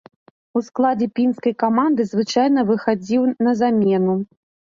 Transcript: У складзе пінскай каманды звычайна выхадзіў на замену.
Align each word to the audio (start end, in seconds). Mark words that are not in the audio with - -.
У 0.59 0.61
складзе 0.69 1.07
пінскай 1.19 1.53
каманды 1.63 2.01
звычайна 2.15 2.65
выхадзіў 2.71 3.29
на 3.45 3.55
замену. 3.61 4.19